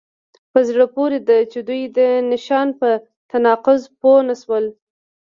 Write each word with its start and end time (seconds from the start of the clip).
په 0.51 0.59
زړه 0.69 0.85
پورې 0.95 1.19
ده 1.27 1.37
چې 1.51 1.59
دوی 1.67 1.81
د 1.97 1.99
نښان 2.31 2.67
په 2.79 2.89
تناقض 3.31 3.81
پوه 3.99 4.19
نشول 4.29 4.65